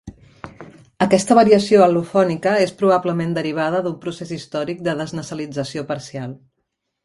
Aquesta 1.05 1.37
variació 1.39 1.83
al·lofònica 1.87 2.55
és 2.63 2.73
probablement 2.81 3.37
derivada 3.37 3.85
d'un 3.89 3.95
procés 4.07 4.35
històric 4.41 4.85
de 4.89 4.99
desnassalització 5.03 5.89
parcial. 5.95 6.39